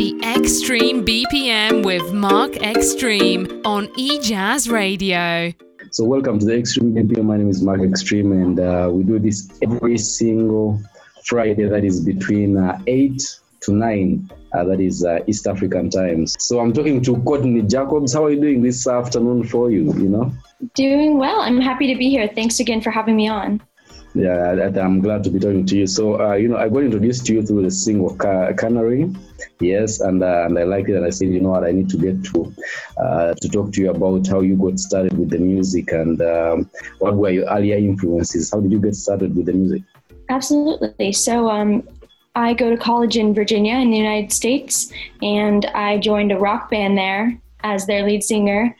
[0.00, 5.52] The Xtreme BPM with Mark Xtreme on eJazz Radio.
[5.90, 7.24] So, welcome to the Xtreme BPM.
[7.24, 10.80] My name is Mark Xtreme, and uh, we do this every single
[11.26, 13.22] Friday that is between uh, 8
[13.60, 14.30] to 9.
[14.54, 16.34] Uh, that is uh, East African times.
[16.42, 18.14] So I'm talking to Courtney Jacobs.
[18.14, 19.92] How are you doing this afternoon for you?
[19.92, 20.32] You know,
[20.72, 21.42] doing well.
[21.42, 22.26] I'm happy to be here.
[22.26, 23.60] Thanks again for having me on.
[24.12, 25.86] Yeah, I'm glad to be talking to you.
[25.86, 29.14] So, uh, you know, I got introduced to you through the single Canary.
[29.60, 30.96] Yes, and uh, and I like it.
[30.96, 32.52] And I said, you know what, I need to get to
[32.98, 36.70] uh, to talk to you about how you got started with the music and um,
[36.98, 38.50] what were your earlier influences.
[38.50, 39.82] How did you get started with the music?
[40.28, 41.12] Absolutely.
[41.12, 41.86] So, um,
[42.34, 44.92] I go to college in Virginia in the United States,
[45.22, 48.76] and I joined a rock band there as their lead singer.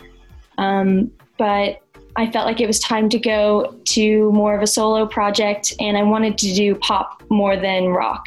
[0.59, 1.83] Um, but
[2.17, 5.97] I felt like it was time to go to more of a solo project and
[5.97, 8.27] I wanted to do pop more than rock.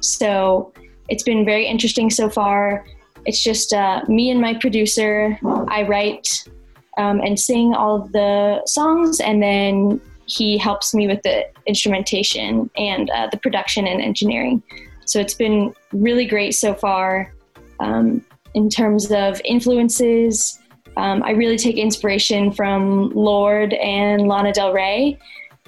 [0.00, 0.72] So
[1.08, 2.84] it's been very interesting so far.
[3.24, 5.38] It's just uh, me and my producer.
[5.68, 6.48] I write
[6.96, 12.70] um, and sing all of the songs, and then he helps me with the instrumentation
[12.76, 14.62] and uh, the production and engineering.
[15.04, 17.32] So it's been really great so far
[17.80, 20.58] um, in terms of influences.
[20.96, 25.18] Um, I really take inspiration from Lorde and Lana Del Rey.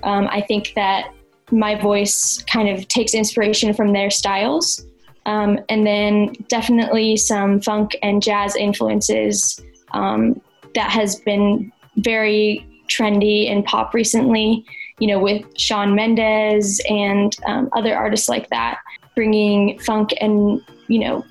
[0.02, 1.12] Um, I think that
[1.50, 4.84] my voice kind of takes inspiration from their styles.
[5.26, 9.60] Um, and then definitely some funk and jazz influences
[9.92, 10.40] um,
[10.74, 14.64] that has been very trendy in pop recently,
[14.98, 18.78] you know, with Shawn Mendes and um, other artists like that,
[19.14, 21.24] bringing funk and, you know,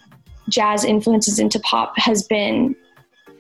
[0.50, 2.76] jazz influences into pop has been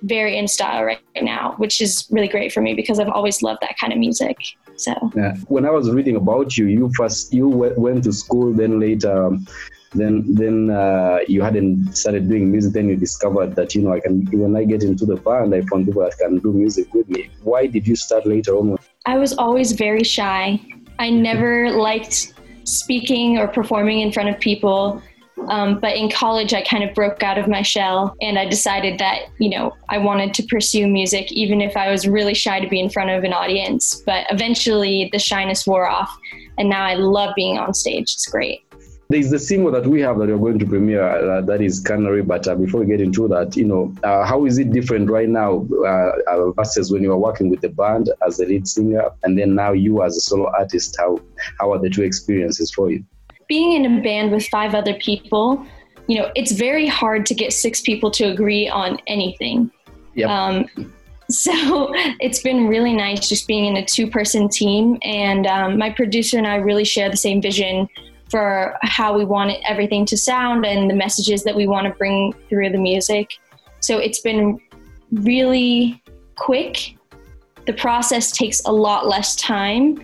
[0.03, 3.61] very in style right now, which is really great for me because I've always loved
[3.61, 4.37] that kind of music.
[4.75, 5.35] So yeah.
[5.47, 9.45] when I was reading about you, you first you went to school, then later, um,
[9.93, 12.73] then then uh, you hadn't started doing music.
[12.73, 15.61] Then you discovered that you know I can when I get into the band, I
[15.61, 17.29] found people that can do music with me.
[17.43, 18.77] Why did you start later on?
[19.05, 20.59] I was always very shy.
[20.99, 22.33] I never liked
[22.65, 25.01] speaking or performing in front of people.
[25.47, 28.99] Um, but in college, I kind of broke out of my shell and I decided
[28.99, 32.67] that, you know, I wanted to pursue music, even if I was really shy to
[32.67, 34.01] be in front of an audience.
[34.05, 36.15] But eventually, the shyness wore off,
[36.57, 38.13] and now I love being on stage.
[38.13, 38.63] It's great.
[39.09, 42.23] There's the single that we have that we're going to premiere uh, that is Canary.
[42.23, 45.29] But uh, before we get into that, you know, uh, how is it different right
[45.29, 49.09] now uh, uh, versus when you were working with the band as a lead singer,
[49.23, 50.97] and then now you as a solo artist?
[50.99, 51.19] How
[51.59, 53.01] how are the two experiences for you?
[53.47, 55.65] Being in a band with five other people,
[56.07, 59.71] you know, it's very hard to get six people to agree on anything.
[60.15, 60.29] Yep.
[60.29, 60.93] Um,
[61.29, 64.97] so it's been really nice just being in a two person team.
[65.03, 67.87] And um, my producer and I really share the same vision
[68.29, 72.33] for how we want everything to sound and the messages that we want to bring
[72.49, 73.31] through the music.
[73.79, 74.59] So it's been
[75.11, 76.01] really
[76.35, 76.97] quick.
[77.65, 80.03] The process takes a lot less time.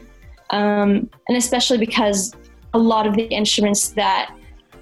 [0.51, 2.33] Um, and especially because
[2.73, 4.33] a lot of the instruments that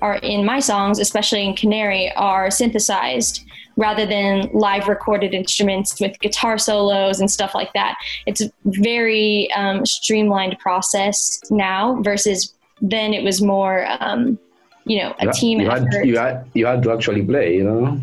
[0.01, 3.45] are in my songs, especially in Canary, are synthesized
[3.77, 7.97] rather than live recorded instruments with guitar solos and stuff like that.
[8.25, 14.39] It's a very um, streamlined process now versus then it was more, um,
[14.85, 17.63] you know, a you team you had, you had, you had to actually play, you
[17.63, 17.99] know?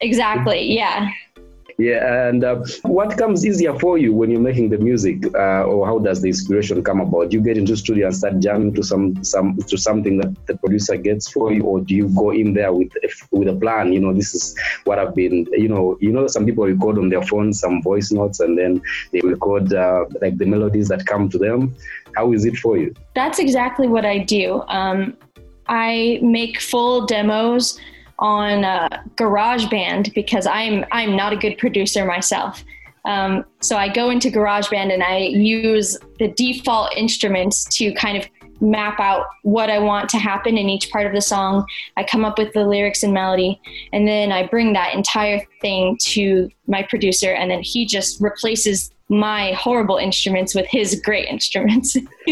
[0.00, 1.10] Exactly, yeah.
[1.80, 5.86] Yeah, and uh, what comes easier for you when you're making the music, uh, or
[5.86, 7.30] how does the inspiration come about?
[7.30, 10.58] Do you get into studio and start jamming to some some to something that the
[10.58, 12.92] producer gets for you, or do you go in there with
[13.30, 13.94] with a plan?
[13.94, 14.54] You know, this is
[14.84, 15.46] what I've been.
[15.52, 18.82] You know, you know, some people record on their phone some voice notes, and then
[19.12, 21.74] they record uh, like the melodies that come to them.
[22.14, 22.94] How is it for you?
[23.14, 24.62] That's exactly what I do.
[24.68, 25.16] Um,
[25.68, 27.78] I make full demos
[28.20, 32.62] on uh, GarageBand because I'm I'm not a good producer myself.
[33.06, 38.28] Um, so I go into GarageBand and I use the default instruments to kind of
[38.60, 41.64] map out what I want to happen in each part of the song.
[41.96, 43.58] I come up with the lyrics and melody,
[43.92, 48.90] and then I bring that entire thing to my producer, and then he just replaces
[49.08, 51.96] my horrible instruments with his great instruments.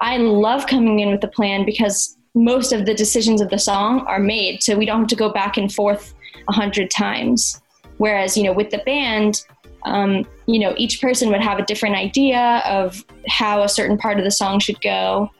[0.00, 4.00] I love coming in with a plan because most of the decisions of the song
[4.06, 6.14] are made so we don't have to go back and forth
[6.48, 7.60] a hundred times.
[7.98, 9.44] Whereas you know with the band
[9.84, 14.18] um, you know each person would have a different idea of how a certain part
[14.18, 15.30] of the song should go.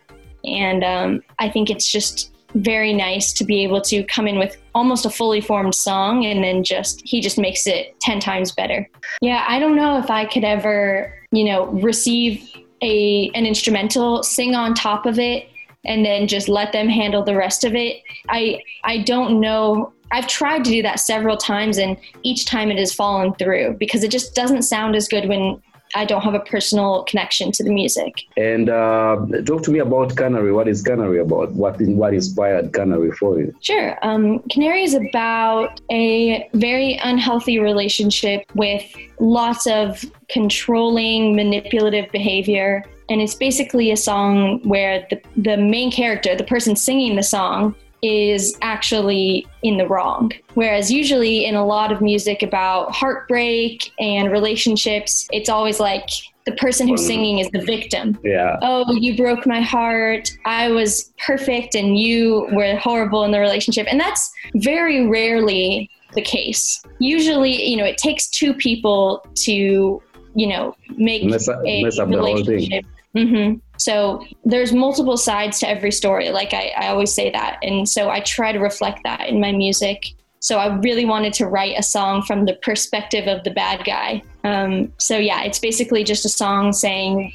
[0.44, 4.56] And um, i think it's just very nice to be able to come in with
[4.74, 8.88] almost a fully formed song and then just he just makes it 10 times better.
[9.20, 12.48] Yeah i don't know if i could ever you know receive
[12.82, 15.48] a an instrumental sing on top of it
[15.88, 18.02] and then just let them handle the rest of it.
[18.28, 22.78] I I don't know I've tried to do that several times, and each time it
[22.78, 25.60] has fallen through because it just doesn't sound as good when
[25.94, 28.22] I don't have a personal connection to the music.
[28.36, 30.52] And uh, talk to me about Canary.
[30.52, 31.52] What is Canary about?
[31.52, 33.54] What what inspired Canary for you?
[33.60, 33.98] Sure.
[34.02, 38.84] Um, Canary is about a very unhealthy relationship with
[39.18, 42.84] lots of controlling, manipulative behavior.
[43.08, 47.74] And it's basically a song where the, the main character, the person singing the song,
[48.02, 50.32] is actually in the wrong.
[50.54, 56.08] Whereas usually in a lot of music about heartbreak and relationships, it's always like
[56.46, 58.18] the person who's singing is the victim.
[58.24, 58.56] Yeah.
[58.62, 60.30] Oh, you broke my heart.
[60.46, 63.86] I was perfect and you were horrible in the relationship.
[63.90, 66.82] And that's very rarely the case.
[67.00, 70.02] Usually, you know, it takes two people to,
[70.34, 72.86] you know, make mess up, a mess up relationship.
[73.16, 73.58] Mm-hmm.
[73.78, 76.30] So there's multiple sides to every story.
[76.30, 77.58] Like I, I always say that.
[77.62, 80.04] And so I try to reflect that in my music.
[80.40, 84.22] So I really wanted to write a song from the perspective of the bad guy.
[84.44, 87.34] Um, so yeah, it's basically just a song saying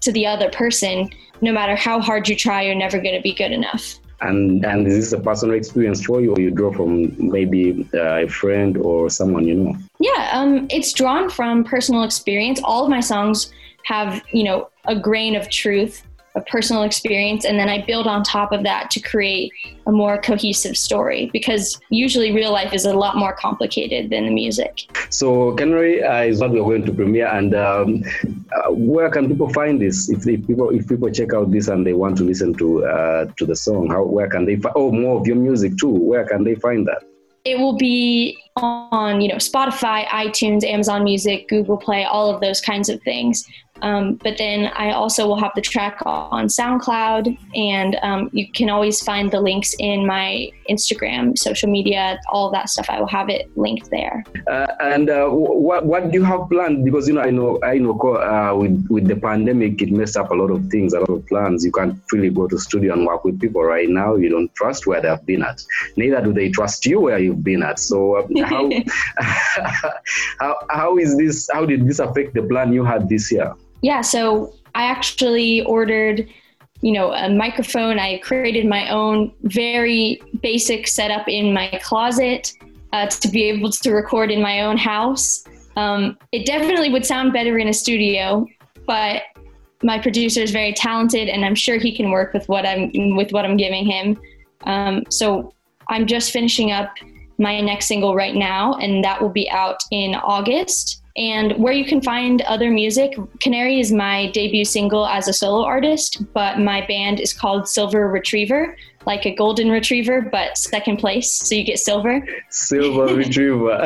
[0.00, 3.34] to the other person, no matter how hard you try, you're never going to be
[3.34, 3.98] good enough.
[4.20, 8.24] And and is this a personal experience for you, or you draw from maybe uh,
[8.24, 9.76] a friend or someone you know?
[10.00, 12.60] Yeah, um, it's drawn from personal experience.
[12.64, 13.52] All of my songs
[13.84, 16.02] have you know a grain of truth
[16.34, 19.50] a personal experience and then i build on top of that to create
[19.88, 24.30] a more cohesive story because usually real life is a lot more complicated than the
[24.30, 24.82] music.
[25.10, 28.04] So canary uh, is what we're going to premiere and um,
[28.52, 30.10] uh, where can people find this?
[30.10, 33.24] If, if, people if people check out this and they want to listen to uh,
[33.38, 35.88] to the song how where can they find oh more of your music too.
[36.10, 37.02] Where can they find that?
[37.44, 42.60] It will be on you know spotify itunes amazon music google play all of those
[42.60, 43.46] kinds of things
[43.82, 48.70] um, but then I also will have the track on SoundCloud, and um, you can
[48.70, 52.86] always find the links in my Instagram, social media, all that stuff.
[52.88, 54.24] I will have it linked there.
[54.46, 56.84] Uh, and uh, what what do you have planned?
[56.84, 60.30] Because you know, I know, I know, uh, with with the pandemic, it messed up
[60.30, 61.64] a lot of things, a lot of plans.
[61.64, 64.16] You can't really go to studio and work with people right now.
[64.16, 65.62] You don't trust where they have been at.
[65.96, 67.78] Neither do they trust you where you've been at.
[67.78, 68.70] So uh, how
[70.40, 71.48] how how is this?
[71.52, 73.54] How did this affect the plan you had this year?
[73.82, 76.28] Yeah, so I actually ordered,
[76.80, 77.98] you know, a microphone.
[77.98, 82.52] I created my own very basic setup in my closet
[82.92, 85.44] uh, to be able to record in my own house.
[85.76, 88.46] Um, it definitely would sound better in a studio,
[88.86, 89.22] but
[89.82, 93.30] my producer is very talented, and I'm sure he can work with what I'm with
[93.30, 94.18] what I'm giving him.
[94.64, 95.54] Um, so
[95.88, 96.92] I'm just finishing up
[97.38, 101.84] my next single right now, and that will be out in August and where you
[101.84, 103.16] can find other music.
[103.42, 108.08] Canary is my debut single as a solo artist, but my band is called Silver
[108.08, 112.24] Retriever, like a golden retriever, but second place, so you get silver.
[112.50, 113.80] Silver Retriever.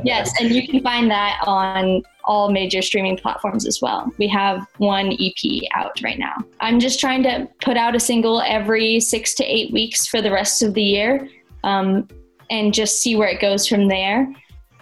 [0.04, 4.12] yes, and you can find that on all major streaming platforms as well.
[4.18, 6.36] We have one EP out right now.
[6.60, 10.30] I'm just trying to put out a single every six to eight weeks for the
[10.30, 11.26] rest of the year.
[11.64, 12.06] Um,
[12.50, 14.30] and just see where it goes from there.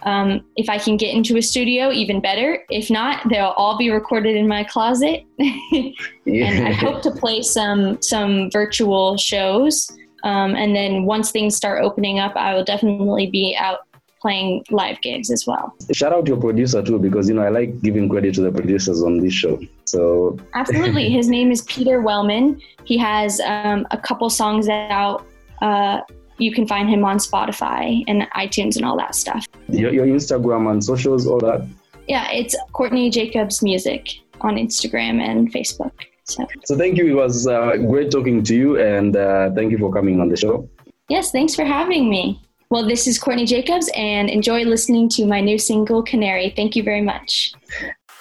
[0.03, 2.63] Um, if I can get into a studio, even better.
[2.69, 5.25] If not, they'll all be recorded in my closet.
[5.37, 5.91] yeah.
[6.25, 9.91] And I hope to play some some virtual shows.
[10.23, 13.79] Um, and then once things start opening up, I will definitely be out
[14.21, 15.73] playing live gigs as well.
[15.91, 18.51] Shout out to your producer too, because you know I like giving credit to the
[18.51, 19.59] producers on this show.
[19.85, 22.61] So absolutely, his name is Peter Wellman.
[22.85, 25.25] He has um, a couple songs out.
[25.61, 26.01] Uh,
[26.41, 29.45] you can find him on Spotify and iTunes and all that stuff.
[29.69, 31.65] Your, your Instagram and socials, all that?
[32.07, 34.09] Yeah, it's Courtney Jacobs Music
[34.41, 35.91] on Instagram and Facebook.
[36.23, 37.07] So, so thank you.
[37.07, 40.37] It was uh, great talking to you, and uh, thank you for coming on the
[40.37, 40.67] show.
[41.09, 42.41] Yes, thanks for having me.
[42.69, 46.53] Well, this is Courtney Jacobs, and enjoy listening to my new single, Canary.
[46.55, 47.53] Thank you very much.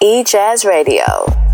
[0.02, 1.49] E Jazz Radio.